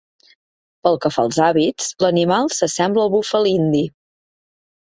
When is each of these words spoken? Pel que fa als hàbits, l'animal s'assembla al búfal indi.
Pel 0.87 0.97
que 1.03 1.11
fa 1.15 1.25
als 1.27 1.37
hàbits, 1.49 1.89
l'animal 2.05 2.51
s'assembla 2.57 3.07
al 3.07 3.15
búfal 3.19 3.51
indi. 3.55 3.87